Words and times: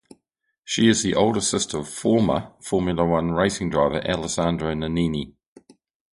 She 0.63 0.87
is 0.87 1.03
the 1.03 1.13
older 1.13 1.41
sister 1.41 1.77
of 1.77 1.87
former 1.87 2.53
Formula 2.59 3.05
One 3.05 3.33
racing 3.33 3.69
driver 3.69 4.01
Alessandro 4.03 4.73
Nannini. 4.73 5.35